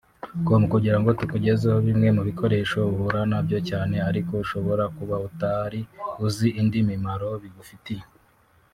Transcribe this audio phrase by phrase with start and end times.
[0.45, 5.81] com kugira ngo tukugezeho bimwe mu bikoresho uhura nabyo cyane ariko ushobora kuba utari
[6.25, 8.03] uzi indi mimaro bigufitiye